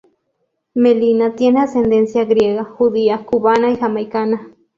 [0.73, 4.47] Melina tiene ascendencia griega, judía, cubana y jamaicana.